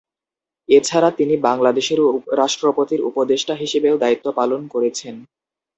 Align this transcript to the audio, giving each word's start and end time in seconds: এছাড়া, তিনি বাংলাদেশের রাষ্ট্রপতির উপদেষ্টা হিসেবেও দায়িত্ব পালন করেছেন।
এছাড়া, 0.69 1.09
তিনি 1.11 1.33
বাংলাদেশের 1.47 1.99
রাষ্ট্রপতির 2.41 3.01
উপদেষ্টা 3.09 3.53
হিসেবেও 3.55 3.95
দায়িত্ব 3.97 4.27
পালন 4.39 4.61
করেছেন। 4.67 5.15